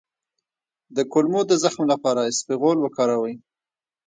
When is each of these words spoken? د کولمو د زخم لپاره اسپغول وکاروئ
د 0.95 0.97
کولمو 1.11 1.41
د 1.47 1.53
زخم 1.63 1.83
لپاره 1.91 2.21
اسپغول 2.31 2.77
وکاروئ 2.81 3.35